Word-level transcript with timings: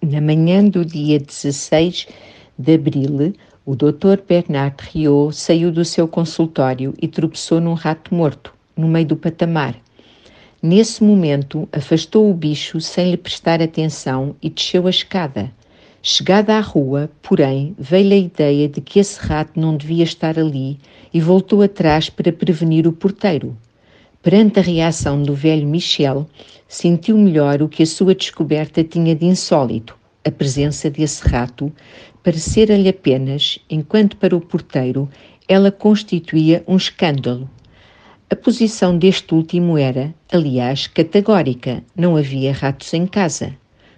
Na 0.00 0.20
manhã 0.20 0.64
do 0.64 0.84
dia 0.84 1.18
16 1.18 2.06
de 2.56 2.74
abril, 2.74 3.34
o 3.66 3.74
Dr. 3.74 4.22
Bernard 4.28 4.76
Riot 4.80 5.34
saiu 5.34 5.72
do 5.72 5.84
seu 5.84 6.06
consultório 6.06 6.94
e 7.02 7.08
tropeçou 7.08 7.60
num 7.60 7.74
rato 7.74 8.14
morto, 8.14 8.54
no 8.76 8.86
meio 8.86 9.06
do 9.06 9.16
patamar. 9.16 9.74
Nesse 10.62 11.02
momento, 11.02 11.68
afastou 11.72 12.30
o 12.30 12.34
bicho 12.34 12.80
sem 12.80 13.10
lhe 13.10 13.16
prestar 13.16 13.60
atenção 13.60 14.36
e 14.40 14.48
desceu 14.48 14.86
a 14.86 14.90
escada. 14.90 15.50
Chegada 16.00 16.54
à 16.54 16.60
rua, 16.60 17.10
porém, 17.20 17.74
veio-lhe 17.76 18.14
a 18.14 18.18
ideia 18.18 18.68
de 18.68 18.80
que 18.80 19.00
esse 19.00 19.18
rato 19.18 19.58
não 19.58 19.76
devia 19.76 20.04
estar 20.04 20.38
ali 20.38 20.78
e 21.12 21.20
voltou 21.20 21.60
atrás 21.60 22.08
para 22.08 22.32
prevenir 22.32 22.86
o 22.86 22.92
porteiro. 22.92 23.56
Perante 24.30 24.58
a 24.58 24.62
reação 24.62 25.22
do 25.22 25.34
velho 25.34 25.66
Michel, 25.66 26.28
sentiu 26.68 27.16
melhor 27.16 27.62
o 27.62 27.68
que 27.68 27.82
a 27.82 27.86
sua 27.86 28.14
descoberta 28.14 28.84
tinha 28.84 29.14
de 29.14 29.24
insólito. 29.24 29.96
A 30.22 30.30
presença 30.30 30.90
desse 30.90 31.26
rato 31.26 31.72
parecera-lhe 32.22 32.90
apenas, 32.90 33.58
enquanto 33.70 34.18
para 34.18 34.36
o 34.36 34.40
porteiro 34.42 35.08
ela 35.48 35.72
constituía 35.72 36.62
um 36.68 36.76
escândalo. 36.76 37.48
A 38.28 38.36
posição 38.36 38.98
deste 38.98 39.34
último 39.34 39.78
era, 39.78 40.14
aliás, 40.30 40.86
categórica: 40.86 41.82
não 41.96 42.14
havia 42.14 42.52
ratos 42.52 42.92
em 42.92 43.06
casa. 43.06 43.56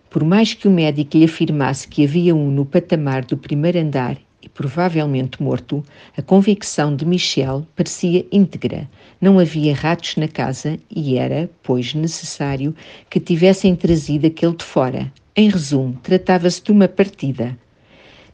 Por 0.08 0.22
mais 0.22 0.54
que 0.54 0.68
o 0.68 0.70
médico 0.70 1.18
lhe 1.18 1.24
afirmasse 1.24 1.88
que 1.88 2.04
havia 2.04 2.36
um 2.36 2.52
no 2.52 2.64
patamar 2.64 3.24
do 3.24 3.36
primeiro 3.36 3.80
andar 3.80 4.16
provavelmente 4.54 5.42
morto, 5.42 5.84
a 6.16 6.22
convicção 6.22 6.94
de 6.94 7.04
Michel 7.04 7.66
parecia 7.74 8.26
íntegra. 8.30 8.88
Não 9.20 9.38
havia 9.38 9.74
ratos 9.74 10.16
na 10.16 10.28
casa 10.28 10.78
e 10.90 11.16
era, 11.16 11.50
pois, 11.62 11.94
necessário 11.94 12.74
que 13.08 13.20
tivessem 13.20 13.74
trazido 13.74 14.26
aquele 14.26 14.56
de 14.56 14.64
fora. 14.64 15.12
Em 15.36 15.48
resumo, 15.48 15.98
tratava-se 16.02 16.62
de 16.62 16.72
uma 16.72 16.88
partida. 16.88 17.56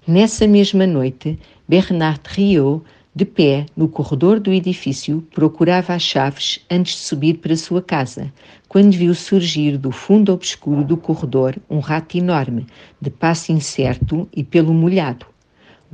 Nessa 0.06 0.46
mesma 0.46 0.86
noite, 0.86 1.38
Bernard 1.68 2.20
Riot, 2.28 2.82
de 3.14 3.24
pé 3.24 3.66
no 3.76 3.88
corredor 3.88 4.38
do 4.38 4.52
edifício, 4.52 5.26
procurava 5.34 5.94
as 5.94 6.02
chaves 6.02 6.64
antes 6.70 6.94
de 6.94 7.00
subir 7.00 7.38
para 7.38 7.56
sua 7.56 7.80
casa, 7.80 8.32
quando 8.68 8.92
viu 8.92 9.14
surgir 9.14 9.78
do 9.78 9.90
fundo 9.90 10.32
obscuro 10.32 10.84
do 10.84 10.96
corredor 10.96 11.56
um 11.68 11.78
rato 11.78 12.18
enorme, 12.18 12.66
de 13.00 13.08
passo 13.08 13.52
incerto 13.52 14.28
e 14.34 14.44
pelo 14.44 14.74
molhado. 14.74 15.26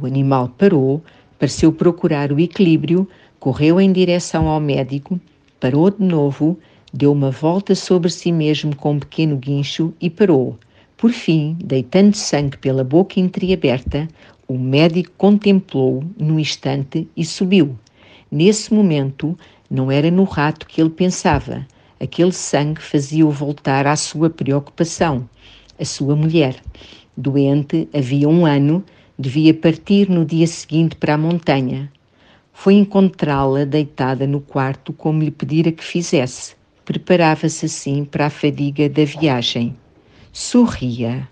O 0.00 0.06
animal 0.06 0.48
parou, 0.56 1.02
pareceu 1.38 1.72
procurar 1.72 2.32
o 2.32 2.40
equilíbrio, 2.40 3.08
correu 3.38 3.80
em 3.80 3.92
direção 3.92 4.48
ao 4.48 4.60
médico, 4.60 5.20
parou 5.60 5.90
de 5.90 6.02
novo, 6.02 6.58
deu 6.92 7.12
uma 7.12 7.30
volta 7.30 7.74
sobre 7.74 8.10
si 8.10 8.30
mesmo 8.30 8.74
com 8.76 8.92
um 8.92 8.98
pequeno 8.98 9.36
guincho 9.36 9.92
e 10.00 10.08
parou. 10.08 10.58
Por 10.96 11.10
fim, 11.10 11.56
deitando 11.62 12.14
sangue 12.14 12.56
pela 12.58 12.84
boca 12.84 13.18
entreaberta, 13.18 14.08
o 14.46 14.56
médico 14.56 15.10
contemplou-o 15.18 16.04
num 16.18 16.38
instante 16.38 17.08
e 17.16 17.24
subiu. 17.24 17.76
Nesse 18.30 18.72
momento, 18.72 19.36
não 19.68 19.90
era 19.90 20.10
no 20.10 20.24
rato 20.24 20.66
que 20.66 20.80
ele 20.80 20.90
pensava. 20.90 21.66
Aquele 22.00 22.32
sangue 22.32 22.80
fazia-o 22.80 23.30
voltar 23.30 23.86
à 23.86 23.96
sua 23.96 24.30
preocupação, 24.30 25.28
a 25.78 25.84
sua 25.84 26.14
mulher. 26.14 26.56
Doente 27.16 27.88
havia 27.92 28.28
um 28.28 28.46
ano, 28.46 28.84
Devia 29.22 29.54
partir 29.54 30.10
no 30.10 30.24
dia 30.24 30.48
seguinte 30.48 30.96
para 30.96 31.14
a 31.14 31.16
montanha. 31.16 31.88
Foi 32.52 32.74
encontrá-la 32.74 33.64
deitada 33.64 34.26
no 34.26 34.40
quarto 34.40 34.92
como 34.92 35.22
lhe 35.22 35.30
pedira 35.30 35.70
que 35.70 35.84
fizesse. 35.84 36.56
Preparava-se 36.84 37.66
assim 37.66 38.04
para 38.04 38.26
a 38.26 38.30
fadiga 38.30 38.88
da 38.88 39.04
viagem. 39.04 39.76
Sorria. 40.32 41.28